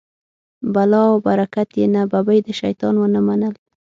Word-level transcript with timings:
بلا 0.73 1.01
وه 1.03 1.09
او 1.11 1.15
برکت 1.27 1.69
یې 1.79 1.85
نه، 1.93 2.01
ببۍ 2.11 2.39
د 2.43 2.49
شیطان 2.59 2.95
و 2.97 3.05
نه 3.15 3.21
منل. 3.27 3.55